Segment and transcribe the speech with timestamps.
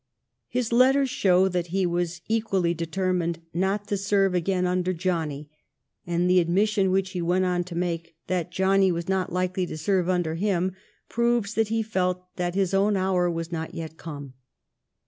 [0.47, 5.47] His letters show that he was equally determined not to serve again under '* Johnny";
[6.07, 9.77] and the admission which he went on to make, that Johnny was not likely to
[9.77, 10.75] serve under him,
[11.07, 14.33] proves that he felt that his own hour was not yet come.